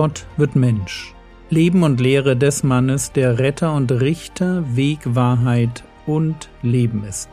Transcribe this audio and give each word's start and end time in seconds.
Gott 0.00 0.24
wird 0.38 0.56
Mensch. 0.56 1.14
Leben 1.50 1.82
und 1.82 2.00
Lehre 2.00 2.34
des 2.34 2.62
Mannes, 2.62 3.12
der 3.12 3.38
Retter 3.38 3.74
und 3.74 3.92
Richter, 3.92 4.64
Weg, 4.74 5.00
Wahrheit 5.04 5.84
und 6.06 6.48
Leben 6.62 7.04
ist. 7.04 7.28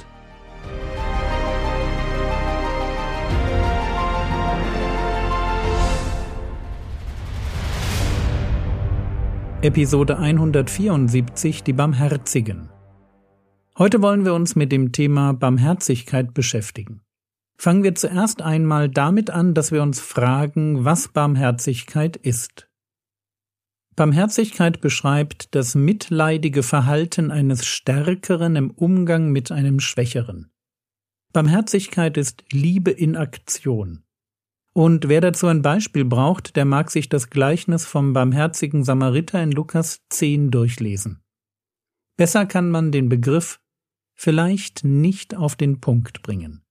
Episode 9.61 10.19
174 10.19 11.63
Die 11.63 11.71
Barmherzigen. 11.71 12.67
Heute 13.77 14.01
wollen 14.01 14.25
wir 14.25 14.33
uns 14.33 14.57
mit 14.57 14.73
dem 14.73 14.91
Thema 14.91 15.31
Barmherzigkeit 15.31 16.33
beschäftigen. 16.33 16.99
Fangen 17.59 17.83
wir 17.83 17.95
zuerst 17.95 18.41
einmal 18.41 18.87
damit 18.87 19.31
an, 19.31 19.53
dass 19.53 19.71
wir 19.71 19.81
uns 19.81 19.99
fragen, 19.99 20.85
was 20.85 21.07
Barmherzigkeit 21.07 22.15
ist. 22.15 22.69
Barmherzigkeit 23.95 24.79
beschreibt 24.79 25.55
das 25.55 25.73
mitleidige 25.73 26.61
Verhalten 26.61 27.31
eines 27.31 27.65
Stärkeren 27.65 28.55
im 28.55 28.69
Umgang 28.69 29.31
mit 29.31 29.51
einem 29.51 29.79
Schwächeren. 29.79 30.51
Barmherzigkeit 31.33 32.15
ist 32.15 32.43
Liebe 32.51 32.91
in 32.91 33.15
Aktion. 33.15 34.03
Und 34.73 35.09
wer 35.09 35.21
dazu 35.21 35.47
ein 35.47 35.63
Beispiel 35.63 36.05
braucht, 36.05 36.55
der 36.55 36.65
mag 36.65 36.91
sich 36.91 37.09
das 37.09 37.31
Gleichnis 37.31 37.87
vom 37.87 38.13
barmherzigen 38.13 38.83
Samariter 38.83 39.41
in 39.41 39.51
Lukas 39.51 40.05
10 40.09 40.51
durchlesen. 40.51 41.23
Besser 42.17 42.45
kann 42.45 42.69
man 42.69 42.91
den 42.91 43.09
Begriff 43.09 43.59
vielleicht 44.13 44.83
nicht 44.83 45.35
auf 45.35 45.55
den 45.55 45.81
Punkt 45.81 46.21
bringen. 46.21 46.66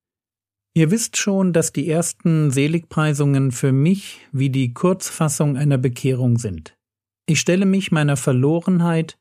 Ihr 0.77 0.91
wisst 0.91 1.17
schon, 1.17 1.55
dass 1.55 1.73
die 1.73 1.89
ersten 1.89 2.51
Seligpreisungen 2.51 3.51
für 3.51 3.73
mich 3.73 4.21
wie 4.31 4.51
die 4.51 4.75
Kurzfassung 4.75 5.57
einer 5.57 5.79
Bekehrung 5.79 6.37
sind. 6.37 6.77
Ich 7.25 7.41
stelle 7.41 7.65
mich 7.65 7.93
meiner 7.93 8.19
Verlorenheit, 8.19 9.19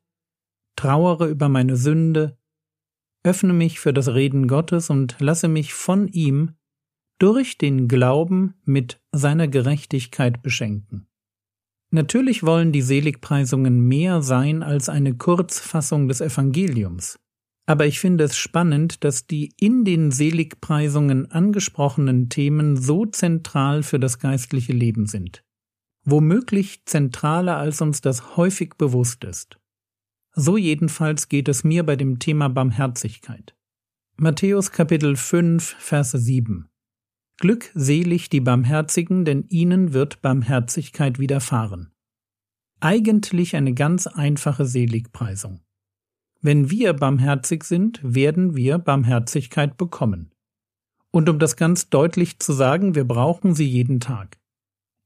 trauere 0.75 1.29
über 1.29 1.47
meine 1.47 1.77
Sünde, 1.77 2.37
öffne 3.23 3.53
mich 3.53 3.79
für 3.79 3.93
das 3.93 4.09
Reden 4.09 4.49
Gottes 4.49 4.89
und 4.89 5.15
lasse 5.19 5.47
mich 5.47 5.73
von 5.73 6.09
ihm 6.09 6.55
durch 7.19 7.57
den 7.57 7.87
Glauben 7.87 8.55
mit 8.65 9.01
seiner 9.13 9.47
Gerechtigkeit 9.47 10.43
beschenken. 10.43 11.07
Natürlich 11.89 12.43
wollen 12.43 12.73
die 12.73 12.81
Seligpreisungen 12.81 13.79
mehr 13.79 14.21
sein 14.21 14.61
als 14.61 14.89
eine 14.89 15.15
Kurzfassung 15.15 16.09
des 16.09 16.19
Evangeliums. 16.19 17.17
Aber 17.67 17.87
ich 17.87 17.99
finde 17.99 18.23
es 18.25 18.37
spannend, 18.37 19.03
dass 19.03 19.25
die 19.25 19.53
in 19.59 19.85
den 19.85 20.11
Seligpreisungen 20.11 21.31
angesprochenen 21.31 22.29
Themen 22.29 22.77
so 22.77 23.05
zentral 23.05 23.81
für 23.81 23.99
das 23.99 24.19
geistliche 24.19 24.73
Leben 24.73 25.07
sind. 25.07 25.43
Womöglich 26.03 26.85
zentraler, 26.85 27.57
als 27.57 27.81
uns 27.81 28.01
das 28.01 28.37
häufig 28.37 28.75
bewusst 28.75 29.23
ist. 29.23 29.57
So 30.33 30.57
jedenfalls 30.57 31.27
geht 31.27 31.47
es 31.47 31.63
mir 31.63 31.83
bei 31.83 31.95
dem 31.95 32.19
Thema 32.19 32.49
Barmherzigkeit. 32.49 33.55
Matthäus 34.17 34.71
Kapitel 34.71 35.15
5, 35.15 35.75
Vers 35.79 36.11
7. 36.11 36.69
Glückselig 37.37 38.29
die 38.29 38.41
Barmherzigen, 38.41 39.25
denn 39.25 39.45
ihnen 39.49 39.93
wird 39.93 40.21
Barmherzigkeit 40.21 41.19
widerfahren. 41.19 41.91
Eigentlich 42.79 43.55
eine 43.55 43.73
ganz 43.73 44.07
einfache 44.07 44.65
Seligpreisung. 44.65 45.61
Wenn 46.45 46.69
wir 46.69 46.93
barmherzig 46.93 47.63
sind, 47.63 47.99
werden 48.03 48.55
wir 48.55 48.77
Barmherzigkeit 48.77 49.77
bekommen. 49.77 50.29
Und 51.09 51.27
um 51.27 51.39
das 51.39 51.55
ganz 51.55 51.89
deutlich 51.89 52.37
zu 52.37 52.53
sagen, 52.53 52.93
wir 52.93 53.03
brauchen 53.03 53.55
sie 53.55 53.65
jeden 53.65 53.99
Tag. 53.99 54.37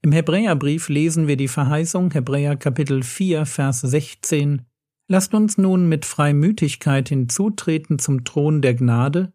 Im 0.01 0.11
Hebräerbrief 0.11 0.89
lesen 0.89 1.29
wir 1.29 1.37
die 1.37 1.47
Verheißung 1.47 2.11
Hebräer 2.11 2.57
Kapitel 2.57 3.03
4 3.03 3.45
Vers 3.45 3.79
16 3.79 4.63
Lasst 5.07 5.33
uns 5.33 5.57
nun 5.57 5.87
mit 5.87 6.03
Freimütigkeit 6.03 7.07
hinzutreten 7.07 7.99
zum 7.99 8.25
Thron 8.25 8.61
der 8.61 8.73
Gnade, 8.73 9.31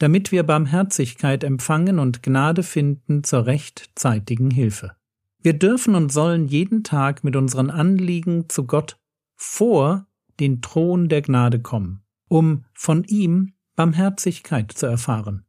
damit 0.00 0.32
wir 0.32 0.42
Barmherzigkeit 0.42 1.44
empfangen 1.44 1.98
und 1.98 2.22
Gnade 2.22 2.62
finden 2.62 3.24
zur 3.24 3.46
rechtzeitigen 3.46 4.50
Hilfe. 4.50 4.96
Wir 5.40 5.54
dürfen 5.54 5.94
und 5.94 6.12
sollen 6.12 6.44
jeden 6.44 6.84
Tag 6.84 7.24
mit 7.24 7.36
unseren 7.36 7.70
Anliegen 7.70 8.50
zu 8.50 8.66
Gott 8.66 8.98
vor 9.34 10.06
den 10.40 10.62
Thron 10.62 11.08
der 11.08 11.22
Gnade 11.22 11.60
kommen, 11.60 12.02
um 12.28 12.64
von 12.72 13.04
ihm 13.04 13.54
Barmherzigkeit 13.74 14.72
zu 14.72 14.86
erfahren. 14.86 15.44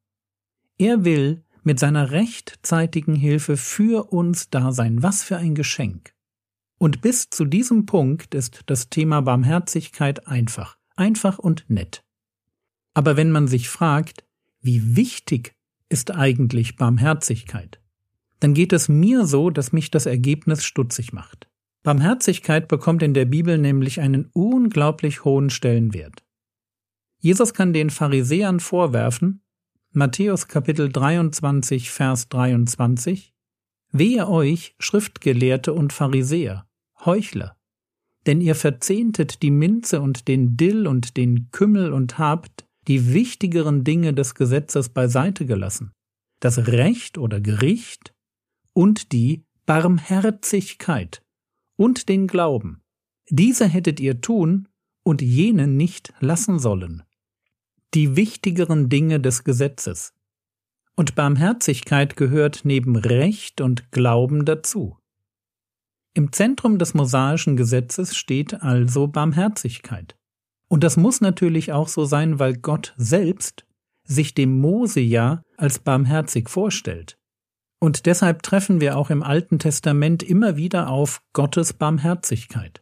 Er 0.77 1.05
will 1.05 1.43
mit 1.63 1.79
seiner 1.79 2.11
rechtzeitigen 2.11 3.15
Hilfe 3.15 3.57
für 3.57 4.11
uns 4.11 4.49
da 4.49 4.71
sein. 4.71 5.01
Was 5.01 5.23
für 5.23 5.37
ein 5.37 5.55
Geschenk. 5.55 6.13
Und 6.77 7.01
bis 7.01 7.29
zu 7.29 7.45
diesem 7.45 7.85
Punkt 7.85 8.35
ist 8.35 8.61
das 8.65 8.89
Thema 8.89 9.21
Barmherzigkeit 9.21 10.27
einfach, 10.27 10.77
einfach 10.95 11.39
und 11.39 11.69
nett. 11.69 12.03
Aber 12.93 13.15
wenn 13.15 13.31
man 13.31 13.47
sich 13.47 13.69
fragt, 13.69 14.25
wie 14.61 14.95
wichtig 14.95 15.55
ist 15.89 16.11
eigentlich 16.11 16.75
Barmherzigkeit, 16.75 17.79
dann 18.39 18.53
geht 18.53 18.73
es 18.73 18.89
mir 18.89 19.25
so, 19.25 19.49
dass 19.49 19.71
mich 19.71 19.91
das 19.91 20.05
Ergebnis 20.05 20.65
stutzig 20.65 21.13
macht. 21.13 21.47
Barmherzigkeit 21.83 22.69
bekommt 22.69 23.03
in 23.03 23.13
der 23.13 23.25
Bibel 23.25 23.57
nämlich 23.57 23.99
einen 23.99 24.29
unglaublich 24.33 25.25
hohen 25.25 25.49
Stellenwert. 25.49 26.23
Jesus 27.19 27.53
kann 27.53 27.73
den 27.73 27.89
Pharisäern 27.89 28.61
vorwerfen, 28.61 29.41
Matthäus 29.91 30.47
Kapitel 30.47 30.89
23, 30.89 31.91
Vers 31.91 32.29
23, 32.29 33.33
Wehe 33.91 34.27
euch, 34.29 34.75
Schriftgelehrte 34.79 35.73
und 35.73 35.91
Pharisäer, 35.93 36.65
Heuchler, 37.03 37.57
denn 38.25 38.39
ihr 38.39 38.55
verzehntet 38.55 39.41
die 39.41 39.51
Minze 39.51 40.01
und 40.01 40.29
den 40.29 40.55
Dill 40.55 40.87
und 40.87 41.17
den 41.17 41.51
Kümmel 41.51 41.91
und 41.91 42.17
habt 42.17 42.65
die 42.87 43.13
wichtigeren 43.13 43.83
Dinge 43.83 44.13
des 44.13 44.35
Gesetzes 44.35 44.89
beiseite 44.89 45.45
gelassen, 45.45 45.91
das 46.39 46.67
Recht 46.67 47.17
oder 47.17 47.41
Gericht 47.41 48.13
und 48.71 49.11
die 49.11 49.43
Barmherzigkeit 49.65 51.21
und 51.75 52.09
den 52.09 52.27
Glauben. 52.27 52.81
Diese 53.29 53.67
hättet 53.67 53.99
ihr 53.99 54.21
tun 54.21 54.67
und 55.03 55.21
jene 55.21 55.67
nicht 55.67 56.13
lassen 56.19 56.59
sollen. 56.59 57.03
Die 57.93 58.15
wichtigeren 58.15 58.89
Dinge 58.89 59.19
des 59.19 59.43
Gesetzes. 59.43 60.13
Und 60.95 61.15
Barmherzigkeit 61.15 62.15
gehört 62.15 62.61
neben 62.63 62.95
Recht 62.95 63.61
und 63.61 63.91
Glauben 63.91 64.45
dazu. 64.45 64.97
Im 66.13 66.31
Zentrum 66.31 66.77
des 66.77 66.93
mosaischen 66.93 67.57
Gesetzes 67.57 68.15
steht 68.15 68.61
also 68.61 69.07
Barmherzigkeit. 69.07 70.15
Und 70.67 70.83
das 70.83 70.97
muss 70.97 71.21
natürlich 71.21 71.71
auch 71.71 71.87
so 71.87 72.05
sein, 72.05 72.39
weil 72.39 72.55
Gott 72.57 72.93
selbst 72.97 73.65
sich 74.03 74.33
dem 74.33 74.59
Mose 74.59 74.99
ja 74.99 75.43
als 75.57 75.79
barmherzig 75.79 76.49
vorstellt. 76.49 77.17
Und 77.83 78.05
deshalb 78.05 78.43
treffen 78.43 78.79
wir 78.79 78.95
auch 78.95 79.09
im 79.09 79.21
Alten 79.23 79.59
Testament 79.59 80.23
immer 80.23 80.55
wieder 80.55 80.87
auf 80.87 81.21
Gottes 81.33 81.73
Barmherzigkeit. 81.73 82.81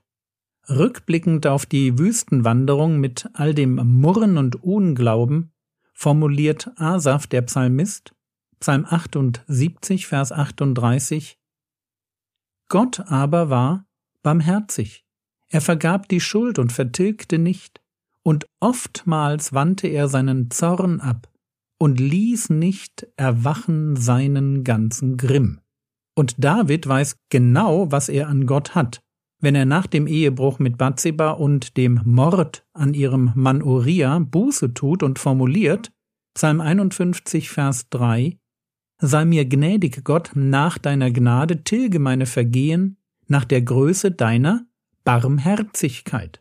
Rückblickend 0.70 1.48
auf 1.48 1.66
die 1.66 1.98
Wüstenwanderung 1.98 3.00
mit 3.00 3.28
all 3.34 3.56
dem 3.56 3.78
Murren 3.78 4.38
und 4.38 4.64
Unglauben 4.64 5.54
formuliert 5.96 6.70
Asaf 6.76 7.26
der 7.26 7.42
Psalmist, 7.42 8.14
Psalm 8.60 8.86
78, 8.88 10.06
Vers 10.06 10.32
38, 10.32 11.40
Gott 12.70 13.00
aber 13.08 13.50
war 13.50 13.88
barmherzig. 14.22 15.04
Er 15.50 15.62
vergab 15.62 16.10
die 16.10 16.22
Schuld 16.22 16.60
und 16.60 16.72
vertilgte 16.72 17.40
nicht, 17.40 17.82
und 18.22 18.46
oftmals 18.60 19.52
wandte 19.52 19.88
er 19.88 20.08
seinen 20.10 20.52
Zorn 20.52 21.02
ab 21.02 21.31
und 21.82 22.00
ließ 22.00 22.52
nicht 22.52 23.08
erwachen 23.18 23.96
seinen 23.96 24.64
ganzen 24.64 25.18
Grimm. 25.18 25.62
Und 26.16 26.36
David 26.38 26.86
weiß 26.88 27.16
genau, 27.30 27.92
was 27.92 28.08
er 28.08 28.28
an 28.28 28.46
Gott 28.46 28.76
hat, 28.76 29.02
wenn 29.40 29.56
er 29.56 29.66
nach 29.66 29.88
dem 29.88 30.06
Ehebruch 30.06 30.60
mit 30.60 30.78
Bathseba 30.78 31.32
und 31.32 31.78
dem 31.78 32.00
Mord 32.06 32.64
an 32.74 32.94
ihrem 32.94 33.32
Mann 33.34 33.64
Uriah 33.64 34.20
Buße 34.20 34.76
tut 34.76 35.02
und 35.02 35.18
formuliert, 35.18 35.92
Psalm 36.36 36.62
51, 36.62 37.50
Vers 37.50 37.90
3, 37.90 38.38
Sei 39.00 39.26
mir 39.26 39.46
gnädig, 39.46 40.04
Gott, 40.04 40.34
nach 40.36 40.78
deiner 40.78 41.10
Gnade 41.10 41.64
tilge 41.64 41.98
meine 41.98 42.28
Vergehen 42.28 42.98
nach 43.26 43.44
der 43.44 43.64
Größe 43.64 44.12
deiner 44.12 44.68
Barmherzigkeit. 45.04 46.41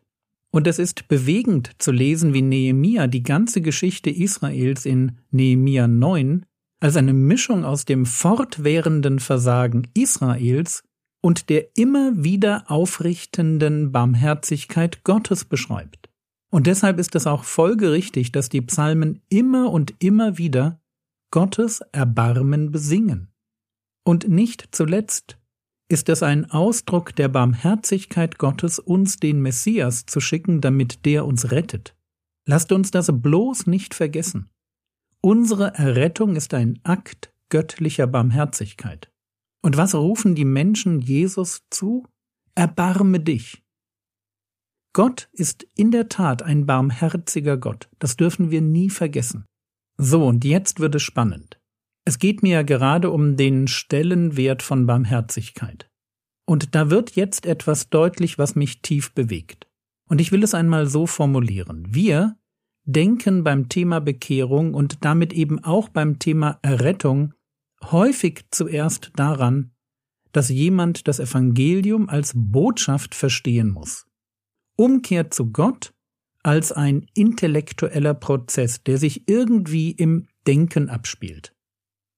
Und 0.53 0.67
es 0.67 0.79
ist 0.79 1.07
bewegend 1.09 1.71
zu 1.79 1.93
lesen, 1.93 2.35
wie 2.35 2.43
Nehemia 2.43 3.07
die 3.07 3.23
ganze 3.23 3.61
Geschichte 3.61 4.11
Israels 4.11 4.85
in 4.85 5.19
Nehemia 5.31 5.87
9 5.87 6.45
als 6.81 6.97
eine 6.97 7.13
Mischung 7.13 7.65
aus 7.65 7.85
dem 7.85 8.07
fortwährenden 8.07 9.21
Versagen 9.21 9.89
Israels 9.95 10.83
und 11.23 11.51
der 11.51 11.77
immer 11.77 12.25
wieder 12.25 12.71
aufrichtenden 12.71 13.93
Barmherzigkeit 13.93 15.05
Gottes 15.05 15.45
beschreibt. 15.45 16.09
Und 16.51 16.67
deshalb 16.67 16.99
ist 16.99 17.15
es 17.15 17.27
auch 17.27 17.45
folgerichtig, 17.45 18.33
dass 18.33 18.49
die 18.49 18.63
Psalmen 18.63 19.23
immer 19.29 19.71
und 19.71 19.95
immer 20.01 20.37
wieder 20.39 20.81
Gottes 21.31 21.81
Erbarmen 21.93 22.73
besingen. 22.73 23.29
Und 24.03 24.29
nicht 24.29 24.69
zuletzt 24.73 25.39
ist 25.91 26.09
es 26.09 26.23
ein 26.23 26.51
Ausdruck 26.51 27.17
der 27.17 27.29
Barmherzigkeit 27.29 28.39
Gottes, 28.39 28.79
uns 28.79 29.17
den 29.17 29.43
Messias 29.43 30.07
zu 30.07 30.21
schicken, 30.21 30.61
damit 30.61 31.05
der 31.05 31.27
uns 31.27 31.51
rettet. 31.51 31.97
Lasst 32.47 32.71
uns 32.71 32.91
das 32.91 33.11
bloß 33.13 33.67
nicht 33.67 33.95
vergessen. 33.95 34.49
Unsere 35.21 35.75
Errettung 35.75 36.37
ist 36.37 36.55
ein 36.55 36.79
Akt 36.85 37.35
göttlicher 37.49 38.07
Barmherzigkeit. 38.07 39.11
Und 39.63 39.77
was 39.77 39.95
rufen 39.95 40.35
die 40.35 40.45
Menschen 40.45 41.01
Jesus 41.01 41.63
zu? 41.71 42.07
Erbarme 42.55 43.21
dich. 43.21 43.63
Gott 44.93 45.29
ist 45.33 45.65
in 45.77 45.91
der 45.91 46.09
Tat 46.09 46.43
ein 46.43 46.67
barmherziger 46.67 47.57
Gott, 47.57 47.89
das 47.99 48.17
dürfen 48.17 48.51
wir 48.51 48.61
nie 48.61 48.91
vergessen. 48.91 49.45
So, 49.99 50.27
und 50.27 50.45
jetzt 50.45 50.81
wird 50.81 50.95
es 50.95 51.03
spannend. 51.03 51.60
Es 52.05 52.19
geht 52.19 52.43
mir 52.43 52.51
ja 52.51 52.63
gerade 52.63 53.11
um 53.11 53.37
den 53.37 53.69
Stellenwert 53.69 54.63
von 54.63 54.87
Barmherzigkeit. 54.87 55.91
Und 56.47 56.75
da 56.75 56.91
wird 56.91 57.13
jetzt 57.13 57.47
etwas 57.47 57.91
deutlich, 57.91 58.39
was 58.39 58.57
mich 58.57 58.83
tief 58.83 59.13
bewegt. 59.15 59.69
Und 60.09 60.21
ich 60.21 60.33
will 60.33 60.43
es 60.43 60.55
einmal 60.55 60.87
so 60.87 61.07
formulieren. 61.07 61.87
Wir 61.89 62.37
denken 62.85 63.45
beim 63.45 63.69
Thema 63.69 64.01
Bekehrung 64.01 64.75
und 64.75 65.05
damit 65.05 65.33
eben 65.33 65.63
auch 65.63 65.89
beim 65.89 66.19
Thema 66.19 66.59
Errettung 66.63 67.35
häufig 67.85 68.47
zuerst 68.51 69.13
daran, 69.15 69.73
dass 70.33 70.49
jemand 70.49 71.07
das 71.09 71.21
Evangelium 71.21 72.09
als 72.09 72.33
Botschaft 72.35 73.15
verstehen 73.15 73.71
muss. 73.71 74.07
Umkehr 74.77 75.31
zu 75.31 75.53
Gott 75.53 75.93
als 76.43 76.73
ein 76.73 77.07
intellektueller 77.15 78.15
Prozess, 78.15 78.83
der 78.83 78.99
sich 78.99 79.29
irgendwie 79.29 79.91
im 79.91 80.27
Denken 80.47 80.89
abspielt. 80.89 81.55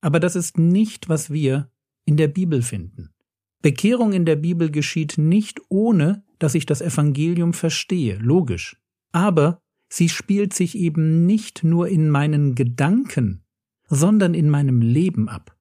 Aber 0.02 0.20
das 0.20 0.36
ist 0.36 0.58
nicht, 0.58 1.08
was 1.08 1.30
wir 1.30 1.70
in 2.04 2.18
der 2.18 2.28
Bibel 2.28 2.60
finden. 2.60 3.14
Bekehrung 3.62 4.12
in 4.12 4.26
der 4.26 4.36
Bibel 4.36 4.70
geschieht 4.70 5.16
nicht 5.16 5.62
ohne, 5.70 6.24
dass 6.38 6.54
ich 6.54 6.66
das 6.66 6.82
Evangelium 6.82 7.54
verstehe, 7.54 8.16
logisch. 8.18 8.76
Aber 9.12 9.62
sie 9.88 10.10
spielt 10.10 10.52
sich 10.52 10.76
eben 10.76 11.24
nicht 11.24 11.64
nur 11.64 11.88
in 11.88 12.10
meinen 12.10 12.54
Gedanken, 12.54 13.44
sondern 13.88 14.34
in 14.34 14.50
meinem 14.50 14.82
Leben 14.82 15.28
ab. 15.30 15.56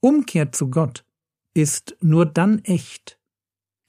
Umkehr 0.00 0.52
zu 0.52 0.68
Gott 0.68 1.06
ist 1.54 1.96
nur 2.00 2.26
dann 2.26 2.58
echt, 2.64 3.20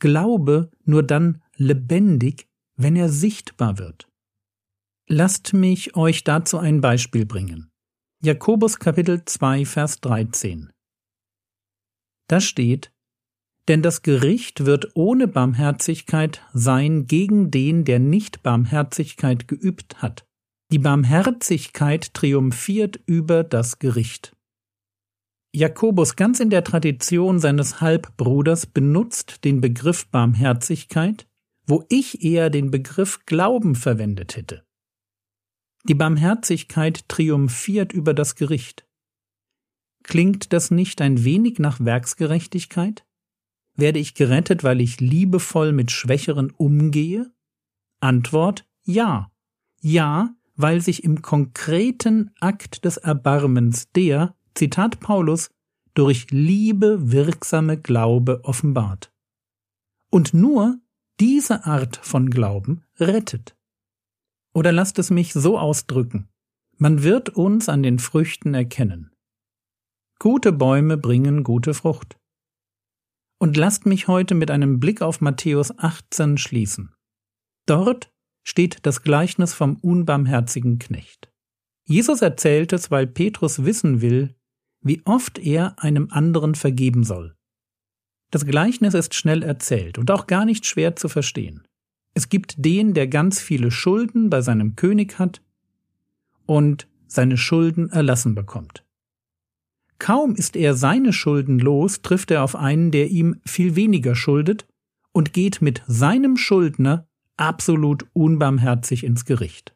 Glaube 0.01 0.71
nur 0.83 1.03
dann 1.03 1.43
lebendig, 1.57 2.47
wenn 2.75 2.95
er 2.95 3.07
sichtbar 3.07 3.77
wird. 3.77 4.07
Lasst 5.07 5.53
mich 5.53 5.95
euch 5.95 6.23
dazu 6.23 6.57
ein 6.57 6.81
Beispiel 6.81 7.27
bringen. 7.27 7.70
Jakobus 8.23 8.77
Kapitel 8.77 9.25
2 9.25 9.65
Vers 9.65 9.99
13. 10.01 10.69
Da 12.27 12.39
steht, 12.39 12.93
denn 13.67 13.81
das 13.81 14.03
Gericht 14.03 14.63
wird 14.67 14.91
ohne 14.93 15.27
Barmherzigkeit 15.27 16.43
sein 16.53 17.07
gegen 17.07 17.49
den, 17.49 17.83
der 17.83 17.97
nicht 17.97 18.43
Barmherzigkeit 18.43 19.47
geübt 19.47 20.03
hat. 20.03 20.27
Die 20.71 20.77
Barmherzigkeit 20.77 22.13
triumphiert 22.13 22.99
über 23.07 23.43
das 23.43 23.79
Gericht. 23.79 24.35
Jakobus 25.51 26.15
ganz 26.15 26.39
in 26.39 26.51
der 26.51 26.63
Tradition 26.63 27.39
seines 27.39 27.81
Halbbruders 27.81 28.67
benutzt 28.67 29.43
den 29.45 29.61
Begriff 29.61 30.05
Barmherzigkeit, 30.09 31.27
wo 31.65 31.85
ich 31.89 32.23
eher 32.23 32.51
den 32.51 32.69
Begriff 32.69 33.25
Glauben 33.25 33.73
verwendet 33.73 34.35
hätte. 34.35 34.63
Die 35.83 35.95
Barmherzigkeit 35.95 37.07
triumphiert 37.09 37.93
über 37.93 38.13
das 38.13 38.35
Gericht. 38.35 38.85
Klingt 40.03 40.53
das 40.53 40.71
nicht 40.71 41.01
ein 41.01 41.23
wenig 41.23 41.59
nach 41.59 41.79
Werksgerechtigkeit? 41.79 43.05
Werde 43.75 43.99
ich 43.99 44.13
gerettet, 44.13 44.63
weil 44.63 44.81
ich 44.81 44.99
liebevoll 44.99 45.71
mit 45.71 45.91
Schwächeren 45.91 46.51
umgehe? 46.51 47.31
Antwort 47.99 48.65
ja. 48.83 49.31
Ja, 49.79 50.35
weil 50.55 50.81
sich 50.81 51.03
im 51.03 51.21
konkreten 51.21 52.31
Akt 52.39 52.85
des 52.85 52.97
Erbarmens 52.97 53.89
der, 53.91 54.35
Zitat 54.53 54.99
Paulus, 54.99 55.49
durch 55.93 56.27
Liebe 56.31 57.11
wirksame 57.11 57.77
Glaube 57.77 58.41
offenbart. 58.43 59.11
Und 60.09 60.33
nur 60.33 60.77
diese 61.19 61.65
Art 61.65 61.97
von 61.97 62.29
Glauben 62.29 62.83
rettet. 62.99 63.55
Oder 64.53 64.71
lasst 64.71 64.99
es 64.99 65.09
mich 65.09 65.33
so 65.33 65.57
ausdrücken. 65.57 66.27
Man 66.77 67.03
wird 67.03 67.29
uns 67.29 67.69
an 67.69 67.83
den 67.83 67.99
Früchten 67.99 68.53
erkennen. 68.53 69.11
Gute 70.19 70.51
Bäume 70.51 70.97
bringen 70.97 71.43
gute 71.43 71.73
Frucht. 71.73 72.17
Und 73.39 73.57
lasst 73.57 73.85
mich 73.85 74.07
heute 74.07 74.35
mit 74.35 74.51
einem 74.51 74.79
Blick 74.79 75.01
auf 75.01 75.21
Matthäus 75.21 75.77
18 75.77 76.37
schließen. 76.37 76.93
Dort 77.65 78.11
steht 78.43 78.85
das 78.85 79.03
Gleichnis 79.03 79.53
vom 79.53 79.77
unbarmherzigen 79.77 80.79
Knecht. 80.79 81.31
Jesus 81.87 82.21
erzählt 82.21 82.73
es, 82.73 82.91
weil 82.91 83.07
Petrus 83.07 83.63
wissen 83.65 84.01
will, 84.01 84.35
wie 84.81 85.01
oft 85.05 85.39
er 85.39 85.81
einem 85.81 86.09
anderen 86.11 86.55
vergeben 86.55 87.03
soll. 87.03 87.35
Das 88.31 88.45
Gleichnis 88.45 88.93
ist 88.93 89.13
schnell 89.13 89.43
erzählt 89.43 89.97
und 89.97 90.09
auch 90.09 90.25
gar 90.25 90.45
nicht 90.45 90.65
schwer 90.65 90.95
zu 90.95 91.09
verstehen. 91.09 91.67
Es 92.13 92.29
gibt 92.29 92.55
den, 92.57 92.93
der 92.93 93.07
ganz 93.07 93.39
viele 93.39 93.71
Schulden 93.71 94.29
bei 94.29 94.41
seinem 94.41 94.75
König 94.75 95.17
hat 95.19 95.41
und 96.45 96.87
seine 97.07 97.37
Schulden 97.37 97.89
erlassen 97.89 98.35
bekommt. 98.35 98.85
Kaum 99.99 100.35
ist 100.35 100.55
er 100.55 100.73
seine 100.73 101.13
Schulden 101.13 101.59
los, 101.59 102.01
trifft 102.01 102.31
er 102.31 102.43
auf 102.43 102.55
einen, 102.55 102.91
der 102.91 103.09
ihm 103.09 103.39
viel 103.45 103.75
weniger 103.75 104.15
schuldet 104.15 104.65
und 105.11 105.33
geht 105.33 105.61
mit 105.61 105.83
seinem 105.87 106.37
Schuldner 106.37 107.07
absolut 107.37 108.07
unbarmherzig 108.13 109.03
ins 109.03 109.25
Gericht. 109.25 109.75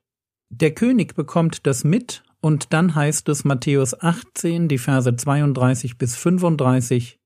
Der 0.50 0.74
König 0.74 1.16
bekommt 1.16 1.68
das 1.68 1.84
mit 1.84 2.24
und 2.42 2.74
dann 2.74 2.96
heißt 2.96 3.30
es 3.30 3.44
Matthäus 3.44 4.00
18, 4.00 4.68
die 4.68 4.78
Verse 4.78 5.16
32 5.16 5.98
bis 5.98 6.16
35, 6.16 7.20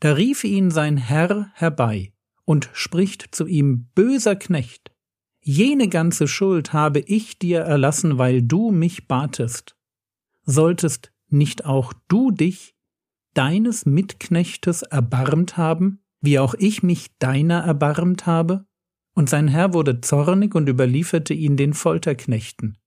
da 0.00 0.12
rief 0.12 0.44
ihn 0.44 0.70
sein 0.70 0.96
Herr 0.96 1.50
herbei 1.54 2.11
und 2.44 2.70
spricht 2.72 3.34
zu 3.34 3.46
ihm, 3.46 3.88
böser 3.94 4.36
Knecht, 4.36 4.92
jene 5.44 5.88
ganze 5.88 6.28
Schuld 6.28 6.72
habe 6.72 7.00
ich 7.00 7.38
dir 7.38 7.60
erlassen, 7.60 8.18
weil 8.18 8.42
du 8.42 8.70
mich 8.70 9.08
batest. 9.08 9.76
Solltest 10.44 11.12
nicht 11.28 11.64
auch 11.64 11.92
du 12.08 12.30
dich 12.30 12.76
deines 13.34 13.86
Mitknechtes 13.86 14.82
erbarmt 14.82 15.56
haben, 15.56 16.00
wie 16.20 16.38
auch 16.38 16.54
ich 16.54 16.82
mich 16.82 17.18
deiner 17.18 17.60
erbarmt 17.64 18.26
habe? 18.26 18.66
Und 19.14 19.28
sein 19.28 19.48
Herr 19.48 19.74
wurde 19.74 20.00
zornig 20.00 20.54
und 20.54 20.68
überlieferte 20.68 21.34
ihn 21.34 21.56
den 21.56 21.74
Folterknechten, 21.74 22.78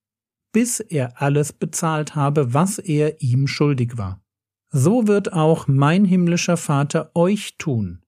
bis 0.53 0.79
er 0.79 1.21
alles 1.21 1.51
bezahlt 1.53 2.15
habe, 2.15 2.53
was 2.53 2.79
er 2.79 3.21
ihm 3.21 3.47
schuldig 3.47 3.97
war. 3.97 4.24
So 4.71 5.07
wird 5.07 5.33
auch 5.33 5.67
mein 5.67 6.05
himmlischer 6.05 6.57
Vater 6.57 7.12
euch 7.15 7.57
tun, 7.57 8.04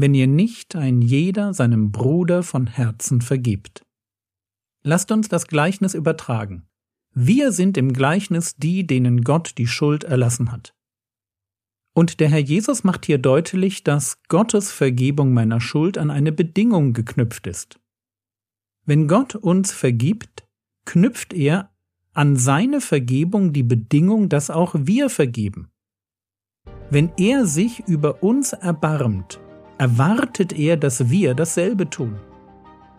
wenn 0.00 0.14
ihr 0.14 0.26
nicht 0.26 0.76
ein 0.76 1.02
jeder 1.02 1.52
seinem 1.52 1.92
Bruder 1.92 2.42
von 2.42 2.66
Herzen 2.66 3.20
vergibt. 3.20 3.82
Lasst 4.82 5.12
uns 5.12 5.28
das 5.28 5.46
Gleichnis 5.46 5.94
übertragen. 5.94 6.66
Wir 7.12 7.52
sind 7.52 7.76
im 7.76 7.92
Gleichnis 7.92 8.56
die, 8.56 8.86
denen 8.86 9.22
Gott 9.22 9.58
die 9.58 9.66
Schuld 9.66 10.04
erlassen 10.04 10.52
hat. 10.52 10.74
Und 11.92 12.20
der 12.20 12.30
Herr 12.30 12.38
Jesus 12.38 12.84
macht 12.84 13.04
hier 13.04 13.18
deutlich, 13.18 13.82
dass 13.82 14.22
Gottes 14.28 14.70
Vergebung 14.72 15.34
meiner 15.34 15.60
Schuld 15.60 15.98
an 15.98 16.10
eine 16.10 16.32
Bedingung 16.32 16.92
geknüpft 16.92 17.46
ist. 17.46 17.78
Wenn 18.86 19.08
Gott 19.08 19.34
uns 19.34 19.72
vergibt, 19.72 20.46
knüpft 20.86 21.34
er 21.34 21.70
an 22.14 22.36
seine 22.36 22.80
Vergebung 22.80 23.52
die 23.52 23.64
Bedingung, 23.64 24.28
dass 24.28 24.50
auch 24.50 24.74
wir 24.78 25.10
vergeben. 25.10 25.70
Wenn 26.90 27.12
er 27.18 27.44
sich 27.44 27.80
über 27.86 28.22
uns 28.22 28.52
erbarmt, 28.52 29.40
erwartet 29.80 30.52
er, 30.52 30.76
dass 30.76 31.08
wir 31.08 31.32
dasselbe 31.34 31.88
tun. 31.88 32.20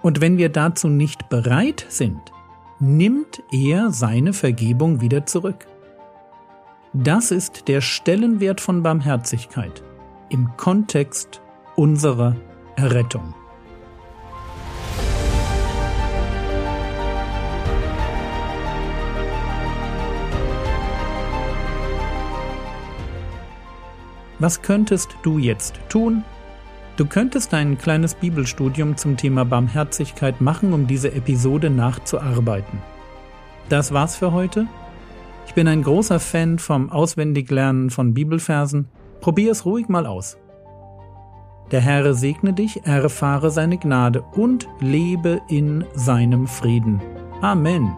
Und 0.01 0.19
wenn 0.19 0.39
wir 0.39 0.49
dazu 0.49 0.87
nicht 0.87 1.29
bereit 1.29 1.85
sind, 1.89 2.19
nimmt 2.79 3.43
er 3.51 3.91
seine 3.91 4.33
Vergebung 4.33 4.99
wieder 4.99 5.27
zurück. 5.27 5.67
Das 6.91 7.29
ist 7.29 7.67
der 7.67 7.81
Stellenwert 7.81 8.59
von 8.61 8.81
Barmherzigkeit 8.81 9.83
im 10.29 10.49
Kontext 10.57 11.39
unserer 11.75 12.35
Errettung. 12.77 13.35
Was 24.39 24.63
könntest 24.63 25.15
du 25.21 25.37
jetzt 25.37 25.79
tun, 25.89 26.23
Du 27.01 27.07
könntest 27.07 27.51
ein 27.55 27.79
kleines 27.79 28.13
Bibelstudium 28.13 28.95
zum 28.95 29.17
Thema 29.17 29.43
Barmherzigkeit 29.43 30.39
machen, 30.39 30.71
um 30.71 30.85
diese 30.85 31.11
Episode 31.11 31.71
nachzuarbeiten. 31.71 32.77
Das 33.69 33.91
war's 33.91 34.15
für 34.15 34.33
heute. 34.33 34.67
Ich 35.47 35.55
bin 35.55 35.67
ein 35.67 35.81
großer 35.81 36.19
Fan 36.19 36.59
vom 36.59 36.91
Auswendiglernen 36.91 37.89
von 37.89 38.13
Bibelversen. 38.13 38.87
Probier 39.19 39.51
es 39.51 39.65
ruhig 39.65 39.89
mal 39.89 40.05
aus. 40.05 40.37
Der 41.71 41.81
Herr 41.81 42.13
segne 42.13 42.53
dich, 42.53 42.85
erfahre 42.85 43.49
seine 43.49 43.79
Gnade 43.79 44.21
und 44.33 44.69
lebe 44.79 45.41
in 45.49 45.83
seinem 45.95 46.45
Frieden. 46.45 47.01
Amen. 47.41 47.95